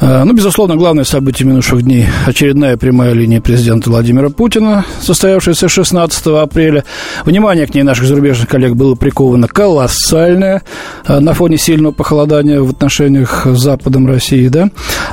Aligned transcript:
Э, 0.00 0.24
ну, 0.24 0.32
безусловно, 0.34 0.76
главное 0.76 1.04
событие 1.04 1.48
минувших 1.48 1.82
дней– 1.82 2.06
очередная 2.26 2.76
прямая 2.76 3.12
линия 3.12 3.40
президента 3.40 3.88
Владимира 3.88 4.28
Путина, 4.28 4.84
состоявшаяся 5.00 5.68
16 5.68 6.26
апреля. 6.26 6.84
Внимание 7.24 7.66
к 7.66 7.74
ней 7.74 7.82
наших 7.82 8.06
зарубежных 8.06 8.48
коллег 8.48 8.74
было 8.74 8.94
приковано 8.94 9.48
колоссальное 9.48 10.62
э, 11.06 11.18
на 11.18 11.32
фоне 11.32 11.56
сильного 11.56 11.92
похолодания 11.92 12.60
в 12.60 12.70
отношениях 12.70 13.46
с 13.46 13.58
Западом 13.58 14.06
России. 14.06 14.48
Да? 14.48 14.68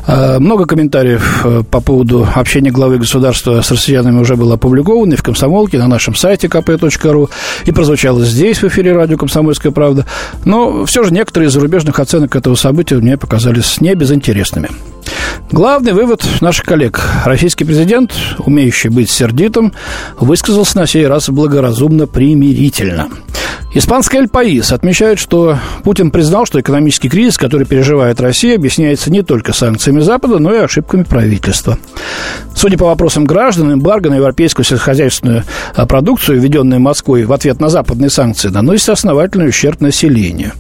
Э, 0.06 0.40
много 0.40 0.66
комментариев 0.66 1.46
по 1.70 1.80
поводу 1.80 2.28
общения 2.36 2.72
главы 2.72 2.98
государства 2.98 3.62
с 3.62 3.72
россиянами 3.72 4.20
уже 4.20 4.36
было 4.36 4.56
опубликовано 4.56 5.14
и 5.14 5.16
в 5.16 5.24
«Комсомолке», 5.24 5.78
на 5.78 5.88
нашем 5.88 6.16
сайте 6.16 6.48
kp.ru, 6.48 7.30
и 7.66 7.72
прозвучало 7.72 8.24
здесь, 8.26 8.62
в 8.62 8.66
эфире 8.66 8.94
радио 8.94 9.18
«Комсомольская 9.18 9.72
правда». 9.72 10.06
Но 10.44 10.86
все 10.86 11.04
же 11.04 11.14
некоторые 11.14 11.48
из 11.48 11.54
зарубежных 11.54 12.00
оценок 12.00 12.36
этого 12.36 12.56
события 12.56 12.96
мне 12.96 13.18
показались 13.18 13.80
не 13.80 13.96
безинтересными. 13.96 14.73
Главный 15.52 15.94
вывод 15.94 16.26
наших 16.42 16.66
коллег. 16.66 17.00
Российский 17.26 17.64
президент, 17.64 18.12
умеющий 18.40 18.90
быть 18.90 19.12
сердитым, 19.12 19.74
высказался 20.20 20.80
на 20.80 20.88
сей 20.88 21.06
раз 21.06 21.30
благоразумно 21.30 22.08
примирительно. 22.08 23.10
Испанский 23.76 24.18
«Эль 24.18 24.28
Паис» 24.28 24.72
отмечает, 24.72 25.18
что 25.18 25.58
Путин 25.84 26.12
признал, 26.12 26.46
что 26.46 26.62
экономический 26.62 27.10
кризис, 27.10 27.40
который 27.40 27.66
переживает 27.66 28.22
Россия, 28.22 28.56
объясняется 28.56 29.12
не 29.12 29.24
только 29.24 29.52
санкциями 29.52 30.00
Запада, 30.00 30.38
но 30.38 30.54
и 30.54 30.60
ошибками 30.60 31.04
правительства. 31.04 31.80
Судя 32.56 32.78
по 32.78 32.86
вопросам 32.86 33.26
граждан, 33.26 33.74
эмбарго 33.74 34.12
на 34.12 34.16
европейскую 34.16 34.64
сельскохозяйственную 34.64 35.44
а, 35.76 35.88
продукцию, 35.88 36.40
введенную 36.40 36.82
Москвой 36.82 37.26
в 37.26 37.34
ответ 37.34 37.60
на 37.60 37.70
западные 37.70 38.12
санкции, 38.12 38.50
наносит 38.50 38.90
основательный 38.90 39.50
ущерб 39.50 39.82
населению. 39.82 40.52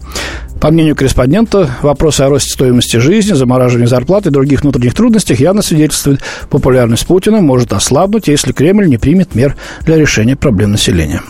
По 0.63 0.71
мнению 0.71 0.95
корреспондента, 0.95 1.69
вопросы 1.81 2.21
о 2.21 2.29
росте 2.29 2.53
стоимости 2.53 2.95
жизни, 2.95 3.33
замораживании 3.33 3.85
зарплат 3.85 4.27
и 4.27 4.29
других 4.29 4.61
внутренних 4.61 4.93
трудностях 4.93 5.37
явно 5.41 5.61
свидетельствуют, 5.61 6.21
популярность 6.49 7.05
Путина 7.05 7.41
может 7.41 7.73
ослабнуть, 7.73 8.29
если 8.29 8.53
Кремль 8.53 8.87
не 8.87 8.95
примет 8.95 9.35
мер 9.35 9.57
для 9.81 9.97
решения 9.97 10.37
проблем 10.37 10.71
населения. 10.71 11.21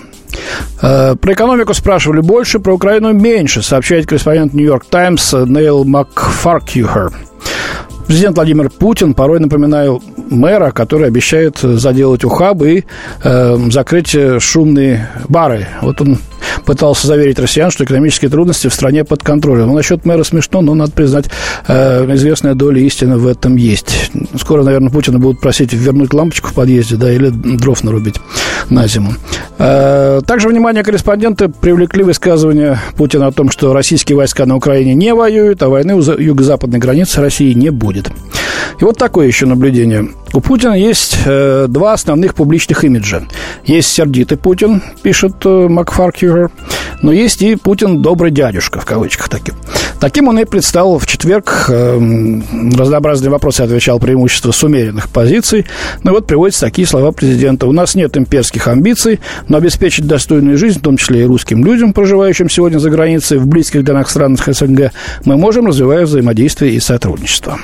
Э, 0.84 1.16
про 1.16 1.34
экономику 1.34 1.73
спрашивали 1.73 2.22
больше, 2.22 2.59
про 2.59 2.76
Украину 2.76 3.11
меньше, 3.11 3.64
сообщает 3.64 4.06
корреспондент 4.06 4.54
«Нью-Йорк 4.54 4.86
Таймс» 4.86 5.34
Нейл 5.34 5.84
Макфаркьюхер. 5.84 7.11
Президент 8.06 8.36
Владимир 8.36 8.70
Путин 8.70 9.16
порой 9.16 9.39
напоминал 9.39 10.04
мэра, 10.30 10.70
который 10.70 11.08
обещает 11.08 11.58
заделать 11.58 12.23
ухабы 12.23 12.72
и 12.72 12.84
э, 13.23 13.58
закрыть 13.72 14.16
шумные 14.39 15.09
бары. 15.28 15.67
Вот 15.81 16.02
он 16.02 16.20
пытался 16.66 17.08
заверить 17.08 17.39
россиян, 17.39 17.72
что 17.72 17.83
экономические 17.83 18.30
трудности 18.30 18.67
в 18.67 18.73
стране 18.73 19.03
под 19.03 19.23
контролем. 19.23 19.67
Ну, 19.67 19.73
насчет 19.73 20.06
мэра 20.06 20.23
смешно, 20.23 20.61
но, 20.61 20.73
надо 20.75 20.92
признать, 20.92 21.25
э, 21.67 22.05
известная 22.16 22.55
доля 22.55 22.81
истины 22.81 23.17
в 23.17 23.28
этом 23.28 23.55
есть. 23.55 24.11
Скоро, 24.39 24.64
наверное, 24.64 24.89
Путина 24.89 25.20
будут 25.20 25.42
просить 25.42 25.73
вернуть 25.73 26.14
лампочку 26.14 26.50
в 26.50 26.53
подъезде, 26.53 26.95
да, 26.95 27.11
или 27.11 27.30
дров 27.30 27.83
нарубить 27.83 28.16
на 28.70 28.88
зиму. 28.88 29.14
Э, 29.58 30.22
также 30.25 30.47
внимание 30.47 30.83
корреспондента 30.83 31.50
привлекли 31.50 32.03
высказывания 32.03 32.80
Путина 32.98 33.27
о 33.27 33.31
том, 33.31 33.50
что 33.50 33.73
российские 33.73 34.17
войска 34.17 34.45
на 34.45 34.55
Украине 34.55 34.94
не 34.94 35.14
воюют, 35.14 35.61
а 35.64 35.70
войны 35.70 35.95
у 35.95 36.02
юго-западной 36.02 36.80
границы 36.80 37.22
России 37.22 37.53
не 37.53 37.70
будет. 37.70 38.11
И 38.80 38.83
вот 38.83 38.97
такое 38.97 39.27
еще 39.27 39.45
наблюдение. 39.45 40.09
У 40.33 40.39
Путина 40.39 40.73
есть 40.73 41.17
э, 41.25 41.67
два 41.69 41.93
основных 41.93 42.33
публичных 42.33 42.83
имиджа. 42.83 43.23
Есть 43.65 43.89
сердитый 43.89 44.37
Путин, 44.37 44.81
пишет 45.03 45.36
э, 45.45 45.67
Макфаркюер, 45.67 46.49
но 47.03 47.11
есть 47.11 47.42
и 47.42 47.55
Путин 47.55 48.02
добрый 48.02 48.31
дядюшка, 48.31 48.80
в 48.80 48.86
кавычках 48.86 49.30
таким. 49.30 49.55
Таким 49.99 50.27
он 50.27 50.39
и 50.39 50.45
предстал 50.45 50.97
в 50.97 51.05
четверг. 51.05 51.65
Э, 51.69 51.99
разнообразные 52.75 53.30
вопросы 53.30 53.61
отвечал 53.61 53.99
преимущество 53.99 54.52
с 54.52 54.63
умеренных 54.63 55.09
позиций. 55.09 55.65
Ну 56.03 56.11
вот 56.11 56.25
приводятся 56.25 56.61
такие 56.61 56.87
слова 56.87 57.11
президента. 57.11 57.67
У 57.67 57.71
нас 57.71 57.93
нет 57.93 58.17
имперских 58.17 58.67
амбиций, 58.67 59.19
но 59.47 59.58
обеспечить 59.58 60.08
достойную 60.08 60.58
жизнь, 60.58 60.80
в 60.80 60.81
том 60.83 60.97
числе 60.97 61.21
и 61.21 61.25
русским 61.25 61.63
людям, 61.63 61.93
проживающим 61.93 62.49
сегодня 62.49 62.80
за 62.80 62.89
границей, 62.89 63.37
в 63.37 63.47
близких 63.47 63.83
для 63.83 63.93
нас 63.93 64.09
странах 64.09 64.42
СНГ, 64.45 64.92
мы 65.25 65.37
можем, 65.37 65.65
развивая 65.65 66.05
взаимодействие 66.05 66.73
и 66.73 66.80
сотрудничество. 66.80 67.59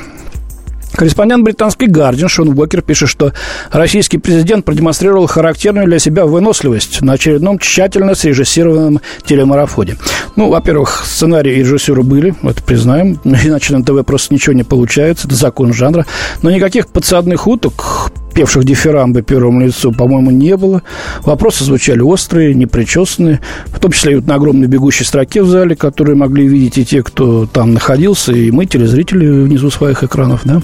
Корреспондент 0.93 1.43
британской 1.43 1.87
«Гардиан» 1.87 2.29
Шон 2.29 2.49
Уокер 2.49 2.81
пишет, 2.81 3.09
что 3.09 3.33
российский 3.71 4.17
президент 4.17 4.65
продемонстрировал 4.65 5.27
характерную 5.27 5.85
для 5.85 5.99
себя 5.99 6.25
выносливость 6.25 7.01
на 7.01 7.13
очередном 7.13 7.59
тщательно 7.59 8.15
срежиссированном 8.15 8.99
телемарафоне. 9.25 9.97
Ну, 10.35 10.49
во-первых, 10.49 11.05
сценарии 11.05 11.53
и 11.53 11.59
режиссеры 11.59 12.03
были, 12.03 12.33
это 12.43 12.63
признаем, 12.63 13.19
иначе 13.23 13.75
на 13.75 13.83
ТВ 13.83 14.05
просто 14.05 14.33
ничего 14.33 14.53
не 14.53 14.63
получается, 14.63 15.27
это 15.27 15.35
закон 15.35 15.73
жанра. 15.73 16.05
Но 16.41 16.51
никаких 16.51 16.87
подсадных 16.87 17.47
уток, 17.47 18.11
певших 18.39 18.63
дифирамбы 18.63 19.21
первому 19.21 19.59
лицу, 19.59 19.91
по-моему, 19.91 20.31
не 20.31 20.55
было. 20.55 20.81
Вопросы 21.23 21.65
звучали 21.65 21.99
острые, 21.99 22.55
непричесанные, 22.55 23.41
в 23.65 23.79
том 23.79 23.91
числе 23.91 24.13
и 24.13 24.15
вот 24.15 24.27
на 24.27 24.35
огромной 24.35 24.67
бегущей 24.67 25.05
строке 25.05 25.43
в 25.43 25.49
зале, 25.49 25.75
которые 25.75 26.15
могли 26.15 26.47
видеть 26.47 26.77
и 26.77 26.85
те, 26.85 27.03
кто 27.03 27.45
там 27.47 27.73
находился, 27.73 28.31
и 28.31 28.49
мы, 28.49 28.65
телезрители, 28.65 29.27
внизу 29.27 29.69
своих 29.71 30.05
экранов, 30.05 30.43
да. 30.45 30.61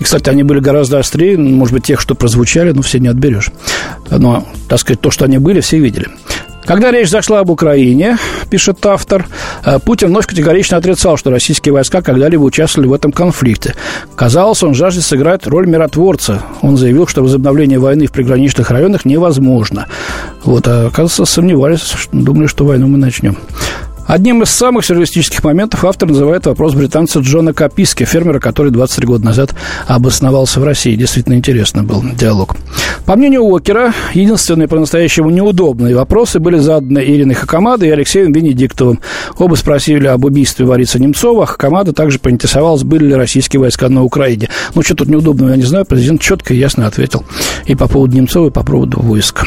И, 0.00 0.02
кстати, 0.02 0.28
они 0.28 0.42
были 0.42 0.58
гораздо 0.58 0.98
острее, 0.98 1.38
может 1.38 1.72
быть, 1.72 1.84
тех, 1.84 2.00
что 2.00 2.16
прозвучали, 2.16 2.72
но 2.72 2.82
все 2.82 2.98
не 2.98 3.06
отберешь. 3.06 3.52
Но, 4.10 4.44
так 4.68 4.80
сказать, 4.80 5.00
то, 5.00 5.12
что 5.12 5.24
они 5.24 5.38
были, 5.38 5.60
все 5.60 5.78
видели. 5.78 6.08
Когда 6.64 6.90
речь 6.90 7.10
зашла 7.10 7.40
об 7.40 7.50
Украине, 7.50 8.16
пишет 8.48 8.84
автор, 8.86 9.26
э, 9.64 9.78
Путин 9.78 10.08
вновь 10.08 10.26
категорично 10.26 10.78
отрицал, 10.78 11.16
что 11.18 11.30
российские 11.30 11.74
войска 11.74 12.00
когда-либо 12.00 12.42
участвовали 12.42 12.88
в 12.88 12.92
этом 12.94 13.12
конфликте. 13.12 13.74
Казалось, 14.16 14.62
он 14.62 14.74
жаждет 14.74 15.04
сыграть 15.04 15.46
роль 15.46 15.66
миротворца. 15.66 16.42
Он 16.62 16.76
заявил, 16.76 17.06
что 17.06 17.22
возобновление 17.22 17.78
войны 17.78 18.06
в 18.06 18.12
приграничных 18.12 18.70
районах 18.70 19.04
невозможно. 19.04 19.86
Вот, 20.42 20.66
а, 20.66 20.86
оказывается, 20.86 21.26
сомневались, 21.26 21.92
думали, 22.12 22.46
что 22.46 22.64
войну 22.64 22.86
мы 22.88 22.96
начнем. 22.96 23.36
Одним 24.06 24.42
из 24.42 24.50
самых 24.50 24.84
сюрреалистических 24.84 25.42
моментов 25.44 25.84
автор 25.84 26.08
называет 26.08 26.46
вопрос 26.46 26.74
британца 26.74 27.20
Джона 27.20 27.52
Каписки, 27.54 28.04
фермера, 28.04 28.38
который 28.38 28.70
23 28.70 29.06
года 29.06 29.24
назад 29.24 29.54
обосновался 29.86 30.60
в 30.60 30.64
России. 30.64 30.94
Действительно 30.94 31.34
интересный 31.34 31.82
был 31.82 32.02
диалог. 32.02 32.56
По 33.06 33.16
мнению 33.16 33.42
Уокера, 33.42 33.92
единственные 34.12 34.68
по-настоящему 34.68 35.30
неудобные 35.30 35.96
вопросы 35.96 36.38
были 36.38 36.58
заданы 36.58 36.98
Ириной 36.98 37.34
Хакамадой 37.34 37.88
и 37.88 37.92
Алексеем 37.92 38.32
Венедиктовым. 38.32 39.00
Оба 39.38 39.54
спросили 39.54 40.06
об 40.06 40.24
убийстве 40.24 40.66
Бориса 40.66 40.98
Немцова. 40.98 41.46
Хакамада 41.46 41.92
также 41.92 42.18
поинтересовалась, 42.18 42.82
были 42.82 43.06
ли 43.06 43.14
российские 43.14 43.60
войска 43.60 43.88
на 43.88 44.02
Украине. 44.02 44.48
Ну, 44.74 44.82
что 44.82 44.94
тут 44.94 45.08
неудобного, 45.08 45.50
я 45.50 45.56
не 45.56 45.64
знаю. 45.64 45.84
Президент 45.86 46.20
четко 46.20 46.54
и 46.54 46.58
ясно 46.58 46.86
ответил 46.86 47.24
и 47.66 47.74
по 47.74 47.88
поводу 47.88 48.16
Немцова, 48.16 48.48
и 48.48 48.50
по 48.50 48.62
поводу 48.62 49.00
войск. 49.00 49.44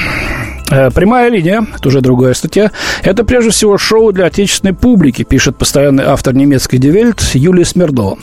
Э, 0.70 0.90
прямая 0.92 1.30
линия, 1.30 1.66
это 1.76 1.88
уже 1.88 2.02
другая 2.02 2.34
статья, 2.34 2.72
это 3.04 3.24
прежде 3.24 3.52
всего 3.52 3.78
шоу 3.78 4.12
для 4.12 4.26
отечественной 4.26 4.74
публики, 4.74 5.24
пишет 5.24 5.58
постоянный 5.58 6.04
автор 6.04 6.36
немецкой 6.36 6.78
Die 6.78 6.97
Welt 6.97 7.22
Юлия 7.34 7.64
Смирнова. 7.64 8.18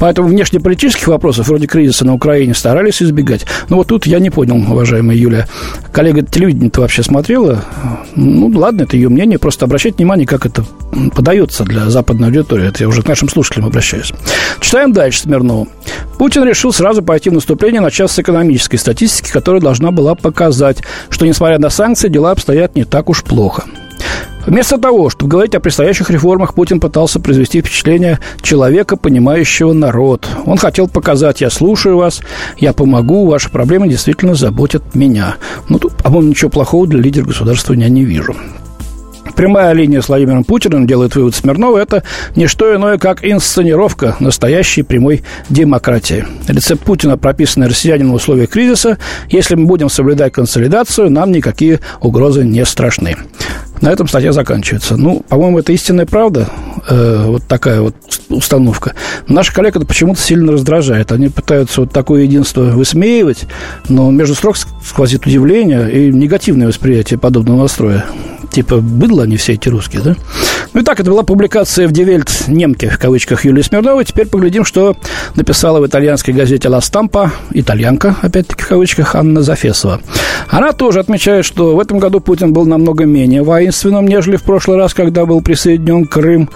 Поэтому 0.00 0.28
внешнеполитических 0.28 1.06
вопросов 1.08 1.46
вроде 1.46 1.66
кризиса 1.66 2.04
на 2.04 2.14
Украине 2.14 2.54
старались 2.54 3.02
избегать. 3.02 3.46
Но 3.68 3.76
вот 3.76 3.88
тут 3.88 4.06
я 4.06 4.18
не 4.18 4.30
понял, 4.30 4.56
уважаемая 4.56 5.16
Юлия. 5.16 5.46
Коллега 5.92 6.22
телевидение-то 6.22 6.80
вообще 6.80 7.02
смотрела? 7.02 7.64
Ну, 8.16 8.48
ладно, 8.58 8.82
это 8.82 8.96
ее 8.96 9.08
мнение. 9.08 9.38
Просто 9.38 9.64
обращать 9.66 9.96
внимание, 9.98 10.26
как 10.26 10.46
это 10.46 10.64
подается 11.14 11.64
для 11.64 11.88
западной 11.90 12.28
аудитории. 12.28 12.68
Это 12.68 12.82
я 12.82 12.88
уже 12.88 13.02
к 13.02 13.08
нашим 13.08 13.28
слушателям 13.28 13.66
обращаюсь. 13.66 14.12
Читаем 14.60 14.92
дальше 14.92 15.20
Смирнову. 15.20 15.68
Путин 16.18 16.44
решил 16.44 16.72
сразу 16.72 17.02
пойти 17.02 17.30
в 17.30 17.34
наступление 17.34 17.80
на 17.80 17.90
час 17.90 18.12
с 18.12 18.18
экономической 18.18 18.76
статистики, 18.76 19.30
которая 19.30 19.60
должна 19.60 19.90
была 19.90 20.14
показать, 20.14 20.78
что, 21.10 21.26
несмотря 21.26 21.58
на 21.58 21.70
санкции, 21.70 22.08
дела 22.08 22.30
обстоят 22.30 22.76
не 22.76 22.84
так 22.84 23.08
уж 23.08 23.22
плохо. 23.22 23.64
Вместо 24.46 24.76
того, 24.76 25.08
чтобы 25.08 25.30
говорить 25.30 25.54
о 25.54 25.60
предстоящих 25.60 26.10
реформах, 26.10 26.54
Путин 26.54 26.78
пытался 26.78 27.18
произвести 27.18 27.60
впечатление 27.60 28.18
человека, 28.42 28.96
понимающего 28.96 29.72
народ. 29.72 30.28
Он 30.44 30.58
хотел 30.58 30.86
показать, 30.86 31.40
я 31.40 31.48
слушаю 31.48 31.96
вас, 31.96 32.20
я 32.58 32.74
помогу, 32.74 33.26
ваши 33.26 33.50
проблемы 33.50 33.88
действительно 33.88 34.34
заботят 34.34 34.94
меня. 34.94 35.36
Ну, 35.68 35.78
тут, 35.78 35.94
по-моему, 35.94 36.28
ничего 36.28 36.50
плохого 36.50 36.86
для 36.86 37.00
лидера 37.00 37.24
государства 37.24 37.72
я 37.72 37.88
не 37.88 38.04
вижу. 38.04 38.36
Прямая 39.36 39.72
линия 39.72 40.00
с 40.00 40.08
Владимиром 40.08 40.44
Путиным, 40.44 40.86
делает 40.86 41.16
вывод 41.16 41.34
Смирнова, 41.34 41.78
это 41.78 42.04
не 42.36 42.46
что 42.46 42.74
иное, 42.74 42.98
как 42.98 43.24
инсценировка 43.24 44.16
настоящей 44.20 44.82
прямой 44.82 45.22
демократии. 45.50 46.24
Рецепт 46.46 46.84
Путина, 46.84 47.18
прописанный 47.18 47.66
россиянином 47.66 48.12
в 48.12 48.16
условиях 48.16 48.50
кризиса, 48.50 48.98
если 49.28 49.56
мы 49.56 49.66
будем 49.66 49.88
соблюдать 49.88 50.32
консолидацию, 50.32 51.10
нам 51.10 51.32
никакие 51.32 51.80
угрозы 52.00 52.44
не 52.44 52.64
страшны. 52.64 53.16
На 53.80 53.90
этом 53.90 54.06
статья 54.08 54.32
заканчивается. 54.32 54.96
Ну, 54.96 55.24
по-моему, 55.28 55.58
это 55.58 55.72
истинная 55.72 56.06
правда, 56.06 56.48
э, 56.88 57.24
вот 57.26 57.42
такая 57.46 57.80
вот 57.80 57.96
установка. 58.28 58.94
Наших 59.26 59.52
коллег 59.52 59.78
это 59.78 59.86
почему-то 59.86 60.20
сильно 60.20 60.52
раздражает. 60.52 61.12
Они 61.12 61.28
пытаются 61.28 61.82
вот 61.82 61.92
такое 61.92 62.22
единство 62.22 62.62
высмеивать, 62.62 63.46
но 63.88 64.10
между 64.10 64.34
строк 64.34 64.56
сквозит 64.56 65.26
удивление 65.26 65.90
и 65.92 66.12
негативное 66.12 66.68
восприятие 66.68 67.18
подобного 67.18 67.62
настроя 67.62 68.04
типа 68.54 68.76
быдло 68.76 69.24
они 69.24 69.36
все 69.36 69.54
эти 69.54 69.68
русские, 69.68 70.02
да? 70.02 70.16
Ну 70.72 70.80
и 70.80 70.84
так, 70.84 71.00
это 71.00 71.10
была 71.10 71.24
публикация 71.24 71.88
в 71.88 71.92
Die 71.92 72.08
Welt 72.08 72.30
немки, 72.46 72.88
в 72.88 72.98
кавычках, 72.98 73.44
Юлии 73.44 73.62
Смирновой. 73.62 74.04
Теперь 74.04 74.28
поглядим, 74.28 74.64
что 74.64 74.96
написала 75.34 75.80
в 75.80 75.86
итальянской 75.86 76.32
газете 76.32 76.68
«Ла 76.68 76.80
Стампа» 76.80 77.32
итальянка, 77.50 78.16
опять-таки 78.22 78.62
в 78.62 78.68
кавычках, 78.68 79.16
Анна 79.16 79.42
Зафесова. 79.42 80.00
Она 80.48 80.72
тоже 80.72 81.00
отмечает, 81.00 81.44
что 81.44 81.74
в 81.74 81.80
этом 81.80 81.98
году 81.98 82.20
Путин 82.20 82.52
был 82.52 82.64
намного 82.64 83.04
менее 83.06 83.42
воинственным, 83.42 84.06
нежели 84.06 84.36
в 84.36 84.44
прошлый 84.44 84.76
раз, 84.76 84.94
когда 84.94 85.26
был 85.26 85.40
присоединен 85.40 86.06
Крым. 86.06 86.48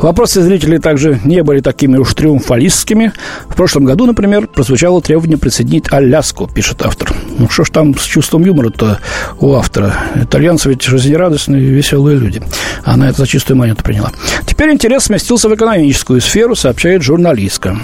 Вопросы 0.00 0.42
зрителей 0.42 0.78
также 0.78 1.20
не 1.24 1.42
были 1.42 1.60
такими 1.60 1.96
уж 1.98 2.14
триумфалистскими. 2.14 3.12
В 3.48 3.54
прошлом 3.54 3.84
году, 3.84 4.06
например, 4.06 4.48
прозвучало 4.48 5.00
требование 5.02 5.38
присоединить 5.38 5.92
Аляску, 5.92 6.48
пишет 6.48 6.82
автор. 6.82 7.12
Ну 7.38 7.48
что 7.48 7.64
ж 7.64 7.70
там 7.70 7.96
с 7.96 8.02
чувством 8.02 8.44
юмора-то 8.44 8.98
у 9.38 9.54
автора? 9.54 9.94
Итальянцы 10.16 10.68
ведь 10.68 10.82
жизнерадостные 10.82 11.43
радостные, 11.44 11.62
веселые 11.62 12.18
люди. 12.18 12.42
Она 12.84 13.08
это 13.08 13.18
за 13.18 13.26
чистую 13.26 13.56
монету 13.56 13.82
приняла. 13.82 14.12
Теперь 14.46 14.70
интерес 14.70 15.04
сместился 15.04 15.48
в 15.48 15.54
экономическую 15.54 16.20
сферу, 16.20 16.54
сообщает 16.54 17.02
журналистка. 17.02 17.76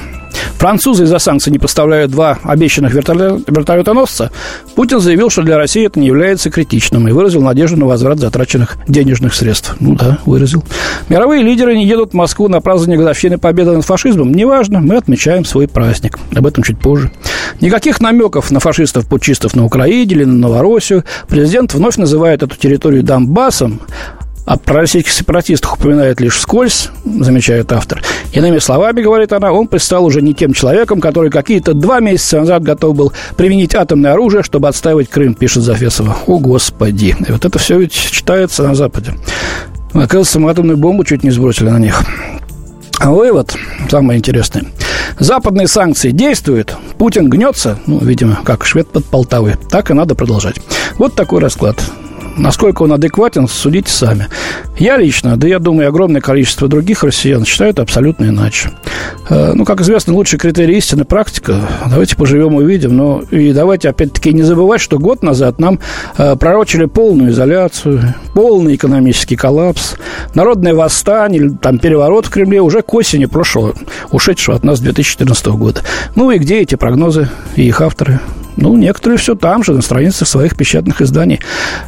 Французы 0.60 1.04
из-за 1.04 1.18
санкций 1.18 1.50
не 1.50 1.58
поставляют 1.58 2.10
два 2.10 2.38
обещанных 2.42 2.92
вертолетоносца. 2.92 4.30
Путин 4.74 5.00
заявил, 5.00 5.30
что 5.30 5.40
для 5.40 5.56
России 5.56 5.86
это 5.86 5.98
не 5.98 6.08
является 6.08 6.50
критичным 6.50 7.08
и 7.08 7.12
выразил 7.12 7.40
надежду 7.40 7.78
на 7.78 7.86
возврат 7.86 8.18
затраченных 8.18 8.76
денежных 8.86 9.32
средств. 9.32 9.74
Ну 9.80 9.94
да, 9.94 10.18
выразил. 10.26 10.62
Мировые 11.08 11.42
лидеры 11.42 11.74
не 11.78 11.86
едут 11.86 12.10
в 12.10 12.14
Москву 12.14 12.48
на 12.48 12.60
празднование 12.60 12.98
годовщины 12.98 13.38
победы 13.38 13.70
над 13.70 13.86
фашизмом. 13.86 14.34
Неважно, 14.34 14.80
мы 14.80 14.96
отмечаем 14.96 15.46
свой 15.46 15.66
праздник. 15.66 16.18
Об 16.36 16.46
этом 16.46 16.62
чуть 16.62 16.78
позже. 16.78 17.10
Никаких 17.62 18.02
намеков 18.02 18.50
на 18.50 18.60
фашистов-путчистов 18.60 19.56
на 19.56 19.64
Украине 19.64 20.12
или 20.12 20.24
на 20.24 20.34
Новороссию. 20.34 21.04
Президент 21.26 21.72
вновь 21.72 21.96
называет 21.96 22.42
эту 22.42 22.54
территорию 22.56 23.02
Донбассом, 23.02 23.80
а 24.46 24.56
про 24.56 24.80
российских 24.80 25.12
сепаратистов 25.12 25.74
упоминает 25.74 26.20
лишь 26.20 26.36
вскользь, 26.36 26.90
замечает 27.04 27.72
автор. 27.72 28.02
Иными 28.32 28.58
словами, 28.58 29.02
говорит 29.02 29.32
она, 29.32 29.52
он 29.52 29.68
предстал 29.68 30.04
уже 30.04 30.22
не 30.22 30.34
тем 30.34 30.52
человеком, 30.52 31.00
который 31.00 31.30
какие-то 31.30 31.74
два 31.74 32.00
месяца 32.00 32.40
назад 32.40 32.62
готов 32.62 32.96
был 32.96 33.12
применить 33.36 33.74
атомное 33.74 34.12
оружие, 34.12 34.42
чтобы 34.42 34.68
отстаивать 34.68 35.08
Крым, 35.08 35.34
пишет 35.34 35.62
Зафесова. 35.62 36.16
О, 36.26 36.38
Господи! 36.38 37.16
И 37.28 37.32
вот 37.32 37.44
это 37.44 37.58
все 37.58 37.78
ведь 37.78 37.92
читается 37.92 38.62
на 38.62 38.74
Западе. 38.74 39.14
Оказывается, 39.92 40.38
мы 40.40 40.50
атомную 40.50 40.76
бомбу 40.76 41.04
чуть 41.04 41.24
не 41.24 41.30
сбросили 41.30 41.68
на 41.68 41.78
них. 41.78 42.02
А 42.98 43.10
вывод, 43.10 43.56
самое 43.88 44.18
интересное. 44.18 44.64
Западные 45.18 45.68
санкции 45.68 46.10
действуют, 46.10 46.76
Путин 46.98 47.28
гнется, 47.28 47.78
ну, 47.86 47.98
видимо, 47.98 48.40
как 48.44 48.64
швед 48.64 48.88
под 48.88 49.04
Полтавой. 49.06 49.54
Так 49.70 49.90
и 49.90 49.94
надо 49.94 50.14
продолжать. 50.14 50.56
Вот 50.98 51.14
такой 51.14 51.40
расклад. 51.40 51.76
Насколько 52.36 52.82
он 52.82 52.92
адекватен, 52.92 53.48
судите 53.48 53.90
сами. 53.90 54.28
Я 54.78 54.96
лично, 54.96 55.36
да 55.36 55.46
я 55.46 55.58
думаю, 55.58 55.88
огромное 55.88 56.20
количество 56.20 56.68
других 56.68 57.02
россиян 57.02 57.44
считают 57.44 57.78
абсолютно 57.78 58.26
иначе. 58.26 58.70
Э, 59.28 59.52
ну, 59.54 59.64
как 59.64 59.80
известно, 59.80 60.14
лучший 60.14 60.38
критерий 60.38 60.78
истины– 60.78 61.04
практика. 61.06 61.60
Давайте 61.88 62.16
поживем, 62.16 62.54
увидим. 62.54 62.96
Но 62.96 63.22
и 63.30 63.52
давайте, 63.52 63.90
опять-таки, 63.90 64.32
не 64.32 64.42
забывать, 64.42 64.80
что 64.80 64.98
год 64.98 65.22
назад 65.22 65.58
нам 65.58 65.80
э, 66.16 66.36
пророчили 66.36 66.86
полную 66.86 67.30
изоляцию, 67.30 68.14
полный 68.34 68.76
экономический 68.76 69.36
коллапс, 69.36 69.96
народное 70.34 70.74
восстание, 70.74 71.50
там, 71.60 71.78
переворот 71.78 72.26
в 72.26 72.30
Кремле 72.30 72.60
уже 72.60 72.82
к 72.82 72.94
осени 72.94 73.26
прошлого, 73.26 73.74
ушедшего 74.12 74.56
от 74.56 74.64
нас 74.64 74.80
2014 74.80 75.46
года. 75.48 75.82
Ну 76.14 76.30
и 76.30 76.38
где 76.38 76.60
эти 76.60 76.76
прогнозы 76.76 77.28
и 77.56 77.66
их 77.66 77.80
авторы? 77.80 78.20
Ну, 78.60 78.76
некоторые 78.76 79.18
все 79.18 79.34
там 79.34 79.64
же, 79.64 79.72
на 79.72 79.80
страницах 79.80 80.28
своих 80.28 80.56
печатных 80.56 81.00
изданий, 81.00 81.40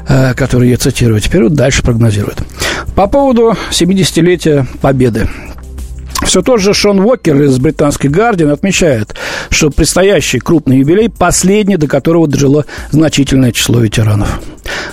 э, 0.09 0.35
которые 0.35 0.71
я 0.71 0.79
цитирую. 0.79 1.21
Теперь 1.21 1.45
вот 1.45 1.55
дальше 1.55 1.83
прогнозируют. 1.83 2.43
По 2.97 3.07
поводу 3.07 3.55
70-летия 3.71 4.67
Победы. 4.81 5.29
Все 6.25 6.43
тот 6.43 6.61
же 6.61 6.73
Шон 6.73 7.01
Уокер 7.01 7.41
из 7.43 7.59
британской 7.59 8.09
«Гардиан» 8.09 8.51
отмечает, 8.51 9.15
что 9.51 9.71
предстоящий 9.71 10.39
крупный 10.39 10.79
юбилей– 10.79 11.11
последний, 11.19 11.77
до 11.77 11.89
которого 11.89 12.27
дожило 12.27 12.65
значительное 12.91 13.53
число 13.53 13.81
ветеранов. 13.81 14.41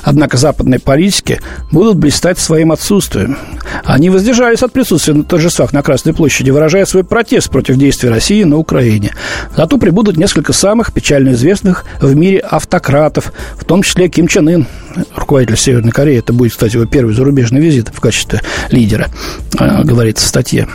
Однако 0.02 0.38
западные 0.38 0.80
политики 0.80 1.40
будут 1.72 1.98
блистать 1.98 2.40
своим 2.40 2.72
отсутствием. 2.72 3.38
Они 3.84 4.10
воздержались 4.10 4.64
от 4.64 4.72
присутствия 4.74 5.14
на 5.14 5.24
торжествах 5.24 5.74
на 5.74 5.82
Красной 5.82 6.14
площади, 6.14 6.50
выражая 6.50 6.86
свой 6.86 7.04
протест 7.04 7.50
против 7.50 7.78
действий 7.78 8.10
России 8.10 8.44
на 8.44 8.58
Украине. 8.58 9.14
Зато 9.56 9.78
прибудут 9.78 10.18
несколько 10.18 10.54
самых 10.54 10.94
печально 10.94 11.30
известных 11.30 11.86
в 12.02 12.16
мире 12.16 12.40
автократов, 12.40 13.34
в 13.56 13.66
том 13.66 13.84
числе 13.84 14.10
Ким 14.10 14.28
Чен 14.28 14.50
Ын, 14.50 14.68
руководитель 15.16 15.58
Северной 15.58 15.92
Кореи. 15.92 16.18
Это 16.18 16.34
будет, 16.34 16.54
кстати, 16.54 16.76
его 16.76 16.86
первый 16.86 17.14
зарубежный 17.14 17.62
визит 17.62 17.90
в 17.94 18.00
качестве 18.00 18.42
лидера, 18.72 19.10
э, 19.60 19.84
говорится 19.84 20.26
в 20.26 20.30
статье. 20.30 20.68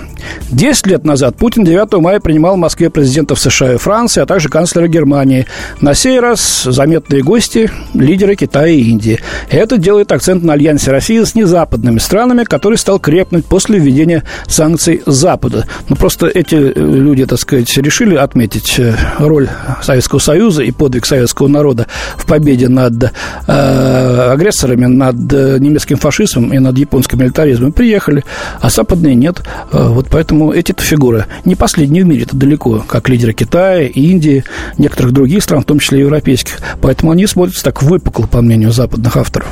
Десять 0.50 0.86
лет 0.86 1.04
назад 1.04 1.36
Путин 1.36 1.64
9 1.64 2.00
мая 2.00 2.20
принимал 2.20 2.56
в 2.56 2.58
Москве 2.58 2.90
президентов 2.90 3.38
США 3.40 3.74
и 3.74 3.76
Франции, 3.76 4.20
а 4.20 4.26
также 4.26 4.48
канцлера 4.48 4.88
Германии. 4.88 5.46
На 5.80 5.94
сей 5.94 6.20
раз 6.20 6.62
заметные 6.64 7.22
гости– 7.22 7.70
лидеры 7.94 8.36
Китая 8.36 8.68
и 8.68 8.80
Индии. 8.80 9.20
Это 9.50 9.78
делает 9.78 10.12
акцент 10.12 10.42
на 10.42 10.54
альянсе 10.54 10.90
России 10.90 11.22
с 11.22 11.34
незападными 11.34 11.98
странами, 11.98 12.44
который 12.44 12.78
стал 12.78 12.98
крепнуть 12.98 13.46
после 13.46 13.78
введения 13.78 14.24
санкций 14.46 15.02
Запада. 15.06 15.66
Ну, 15.88 15.96
просто 15.96 16.26
эти 16.26 16.54
э, 16.54 16.72
люди, 16.74 17.26
так 17.26 17.38
сказать, 17.38 17.76
решили 17.76 18.14
отметить 18.16 18.78
э, 18.78 18.94
роль 19.18 19.48
Советского 19.82 20.18
Союза 20.18 20.62
и 20.62 20.70
подвиг 20.70 21.06
советского 21.06 21.48
народа 21.48 21.86
в 22.16 22.26
победе 22.26 22.68
над 22.68 23.04
э, 23.04 24.30
агрессорами, 24.32 24.86
над 24.86 25.32
э, 25.32 25.58
немецким 25.58 25.96
фашизмом 25.96 26.52
и 26.52 26.58
над 26.58 26.78
японским 26.78 27.18
милитаризмом. 27.20 27.72
Приехали, 27.72 28.24
а 28.60 28.70
западные 28.70 29.14
нет. 29.14 29.42
Вот 29.72 30.08
поэтому 30.14 30.52
эти 30.52 30.72
фигуры 30.78 31.26
не 31.44 31.56
последние 31.56 32.04
в 32.04 32.06
мире, 32.06 32.22
это 32.22 32.36
далеко, 32.36 32.84
как 32.86 33.08
лидеры 33.08 33.32
Китая, 33.32 33.88
Индии, 33.88 34.44
некоторых 34.78 35.10
других 35.10 35.42
стран, 35.42 35.62
в 35.62 35.64
том 35.64 35.80
числе 35.80 35.98
европейских. 35.98 36.60
Поэтому 36.80 37.10
они 37.10 37.26
смотрятся 37.26 37.64
так 37.64 37.82
выпукло, 37.82 38.28
по 38.28 38.40
мнению 38.40 38.70
западных 38.70 39.16
авторов. 39.16 39.48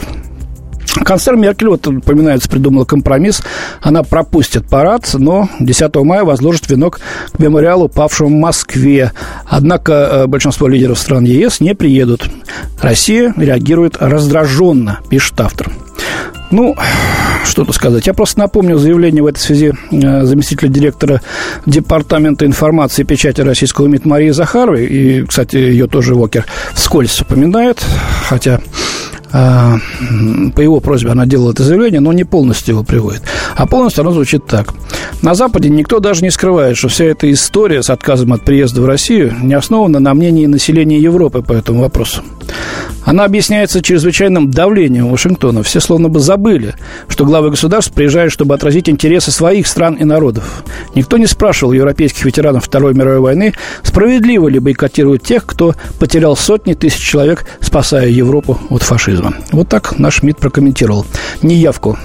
Канцлер 1.05 1.35
Меркель, 1.35 1.67
вот 1.67 1.85
упоминается, 1.88 2.49
придумала 2.49 2.85
компромисс. 2.85 3.43
Она 3.81 4.05
пропустит 4.05 4.69
парад, 4.69 5.10
но 5.15 5.48
10 5.58 5.96
мая 5.96 6.22
возложит 6.22 6.70
венок 6.70 7.01
к 7.32 7.41
мемориалу 7.41 7.89
павшему 7.89 8.29
в 8.29 8.41
Москве. 8.41 9.10
Однако 9.44 9.93
э, 9.93 10.27
большинство 10.29 10.69
лидеров 10.69 10.96
стран 10.96 11.25
ЕС 11.25 11.58
не 11.58 11.75
приедут. 11.75 12.31
Россия 12.81 13.34
реагирует 13.37 13.96
раздраженно, 13.98 15.01
пишет 15.10 15.41
автор. 15.41 15.72
Ну, 16.53 16.77
что 17.44 17.65
тут 17.65 17.75
сказать. 17.75 18.06
Я 18.06 18.15
просто 18.15 18.39
напомню 18.39 18.79
заявление 18.79 19.22
в 19.22 19.27
этой 19.27 19.39
связи 19.39 19.72
э, 19.91 20.25
заместителя 20.25 20.69
директора 20.69 21.20
Департамента 21.67 22.46
информации 22.46 23.03
и 23.03 23.05
печати 23.05 23.41
российского 23.41 23.87
МИД 23.87 24.05
Марии 24.05 24.31
Захаровой. 24.31 24.87
И, 24.87 25.22
кстати, 25.25 25.56
ее 25.56 25.87
тоже 25.87 26.15
Вокер 26.15 26.46
вскользь 26.75 27.20
упоминает, 27.20 27.84
хотя 28.29 28.61
а, 29.32 29.79
по 30.55 30.61
его 30.61 30.81
просьбе 30.81 31.11
она 31.11 31.25
делала 31.27 31.53
это 31.53 31.63
заявление, 31.63 32.01
но 32.01 32.13
не 32.13 32.25
полностью 32.25 32.75
его 32.75 32.84
приводит. 32.84 33.22
А 33.56 33.67
полностью 33.67 34.03
оно 34.03 34.13
звучит 34.13 34.46
так. 34.46 34.75
На 35.22 35.34
Западе 35.34 35.70
никто 35.70 36.01
даже 36.01 36.22
не 36.22 36.31
скрывает, 36.31 36.77
что 36.77 36.89
вся 36.89 37.05
эта 37.06 37.31
история 37.32 37.82
с 37.82 37.91
отказом 37.91 38.32
от 38.32 38.44
приезда 38.44 38.82
в 38.82 38.87
Россию 38.87 39.34
не 39.43 39.55
основана 39.55 40.01
на 40.01 40.13
мнении 40.15 40.46
населения 40.46 40.99
Европы 40.99 41.43
по 41.43 41.53
этому 41.53 41.81
вопросу. 41.81 42.22
Она 43.05 43.25
объясняется 43.25 43.82
чрезвычайным 43.82 44.51
давлением 44.51 45.09
Вашингтона. 45.09 45.63
Все 45.63 45.81
словно 45.81 46.09
бы 46.09 46.21
забыли, 46.21 46.75
что 47.09 47.25
главы 47.25 47.51
государств 47.51 47.93
приезжают, 47.93 48.32
чтобы 48.32 48.55
отразить 48.55 48.89
интересы 48.89 49.31
своих 49.31 49.67
стран 49.67 49.94
и 49.94 50.05
народов. 50.05 50.65
Никто 50.94 51.19
не 51.19 51.27
спрашивал 51.27 51.73
европейских 51.73 52.25
ветеранов 52.25 52.65
Второй 52.65 52.94
мировой 52.94 53.21
войны, 53.21 53.55
справедливо 53.82 54.49
ли 54.49 54.59
бойкотировать 54.59 55.23
тех, 55.23 55.44
кто 55.47 55.75
потерял 55.99 56.37
сотни 56.37 56.75
тысяч 56.75 57.01
человек, 57.01 57.44
спасая 57.61 58.09
Европу 58.09 58.59
от 58.71 58.82
фашизма. 58.82 59.35
Вот 59.51 59.69
так 59.69 59.99
наш 59.99 60.23
МИД 60.23 60.39
прокомментировал 60.39 61.06
неявку 61.43 61.99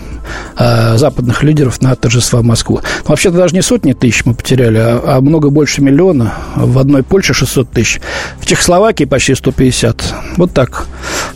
э, 0.58 0.98
западных 0.98 1.44
лидеров 1.44 1.82
на 1.82 1.96
торжества 1.96 2.42
в 2.42 2.44
Москву. 2.44 2.82
Вообще-то 3.06 3.38
даже 3.38 3.56
не 3.56 3.62
сотни 3.62 3.94
тысяч 3.94 4.26
мы 4.26 4.34
потеряли, 4.34 4.78
а, 4.78 5.02
а 5.18 5.22
много 5.22 5.50
больше 5.50 5.82
миллиона. 5.82 6.34
В 6.56 6.80
одной 6.80 7.04
Польше 7.04 7.34
600 7.34 7.72
тысяч. 7.72 8.02
В 8.40 8.46
Чехословакии 8.46 9.06
почти 9.06 9.36
150. 9.36 10.14
Вот 10.38 10.54
так. 10.54 10.86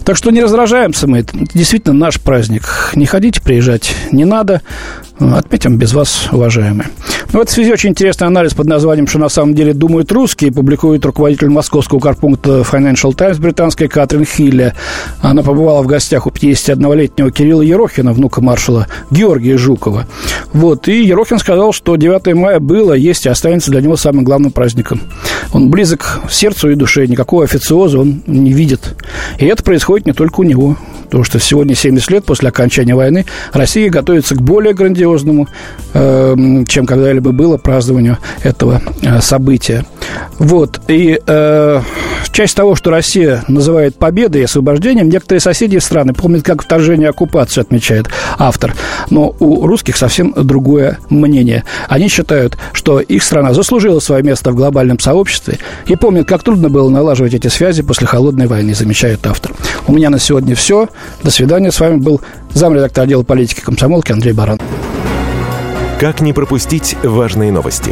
Так 0.03 0.17
что 0.17 0.31
не 0.31 0.41
раздражаемся 0.41 1.07
мы. 1.07 1.19
Это 1.19 1.37
действительно 1.53 1.93
наш 1.93 2.19
праздник. 2.19 2.91
Не 2.95 3.05
ходите 3.05 3.41
приезжать 3.41 3.95
не 4.11 4.25
надо. 4.25 4.61
Отметим 5.21 5.77
без 5.77 5.93
вас, 5.93 6.29
уважаемые. 6.31 6.89
В 7.29 7.39
этой 7.39 7.51
связи 7.51 7.71
очень 7.71 7.91
интересный 7.91 8.25
анализ 8.25 8.55
под 8.55 8.65
названием 8.65 9.05
«Что 9.05 9.19
на 9.19 9.29
самом 9.29 9.53
деле 9.53 9.73
думают 9.73 10.11
русские» 10.11 10.51
публикует 10.51 11.05
руководитель 11.05 11.49
московского 11.49 11.99
корпункта 11.99 12.61
Financial 12.61 13.13
Times 13.13 13.37
британская 13.37 13.87
Катрин 13.87 14.25
Хилля. 14.25 14.75
Она 15.21 15.43
побывала 15.43 15.83
в 15.83 15.87
гостях 15.87 16.25
у 16.25 16.31
51-летнего 16.31 17.31
Кирилла 17.31 17.61
Ерохина, 17.61 18.13
внука 18.13 18.41
маршала 18.41 18.87
Георгия 19.11 19.57
Жукова. 19.57 20.07
Вот, 20.53 20.87
и 20.87 21.03
Ерохин 21.03 21.37
сказал, 21.37 21.71
что 21.71 21.95
9 21.95 22.33
мая 22.33 22.59
было, 22.59 22.93
есть 22.93 23.27
и 23.27 23.29
останется 23.29 23.69
для 23.69 23.81
него 23.81 23.97
самым 23.97 24.23
главным 24.23 24.51
праздником. 24.51 25.01
Он 25.53 25.69
близок 25.69 26.21
сердцу 26.31 26.71
и 26.71 26.75
душе, 26.75 27.05
никакого 27.05 27.43
официоза 27.43 27.99
он 27.99 28.23
не 28.25 28.53
видит. 28.53 28.95
И 29.37 29.45
это 29.45 29.63
происходит 29.63 30.07
не 30.07 30.13
только 30.13 30.39
у 30.39 30.43
него. 30.43 30.77
Потому 31.11 31.25
что 31.25 31.39
сегодня, 31.39 31.75
70 31.75 32.09
лет 32.09 32.25
после 32.25 32.47
окончания 32.47 32.95
войны, 32.95 33.25
Россия 33.51 33.89
готовится 33.89 34.33
к 34.33 34.41
более 34.41 34.73
грандиозному, 34.73 35.49
э, 35.93 36.63
чем 36.69 36.85
когда-либо 36.85 37.33
было, 37.33 37.57
празднованию 37.57 38.17
этого 38.43 38.81
э, 39.01 39.19
события. 39.19 39.85
Вот. 40.39 40.81
И 40.87 41.19
э, 41.25 41.81
часть 42.31 42.55
того, 42.55 42.75
что 42.75 42.89
Россия 42.89 43.43
называет 43.47 43.95
победой 43.95 44.41
и 44.41 44.45
освобождением, 44.45 45.09
некоторые 45.09 45.41
соседи 45.41 45.77
страны 45.77 46.13
помнят 46.13 46.43
как 46.43 46.63
вторжение 46.63 47.07
и 47.07 47.09
оккупацию, 47.09 47.61
отмечает 47.61 48.07
автор. 48.37 48.73
Но 49.09 49.35
у 49.39 49.65
русских 49.67 49.97
совсем 49.97 50.33
другое 50.35 50.99
мнение. 51.09 51.63
Они 51.87 52.07
считают, 52.07 52.57
что 52.73 52.99
их 52.99 53.23
страна 53.23 53.53
заслужила 53.53 53.99
свое 53.99 54.23
место 54.23 54.51
в 54.51 54.55
глобальном 54.55 54.99
сообществе 54.99 55.59
и 55.85 55.95
помнят, 55.95 56.27
как 56.27 56.43
трудно 56.43 56.69
было 56.69 56.89
налаживать 56.89 57.33
эти 57.33 57.47
связи 57.47 57.83
после 57.83 58.07
холодной 58.07 58.47
войны, 58.47 58.73
замечает 58.73 59.25
автор. 59.27 59.53
У 59.87 59.93
меня 59.93 60.09
на 60.09 60.19
сегодня 60.19 60.55
все. 60.55 60.87
До 61.23 61.31
свидания. 61.31 61.71
С 61.71 61.79
вами 61.79 61.97
был 61.97 62.21
замредактор 62.53 63.03
отдела 63.03 63.23
политики 63.23 63.61
комсомолки 63.61 64.11
Андрей 64.11 64.33
Баран. 64.33 64.59
Как 65.99 66.19
не 66.21 66.33
пропустить 66.33 66.95
важные 67.03 67.51
новости? 67.51 67.91